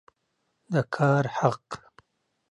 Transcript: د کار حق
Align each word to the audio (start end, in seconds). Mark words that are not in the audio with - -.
د 0.73 0.75
کار 0.95 1.23
حق 1.37 1.65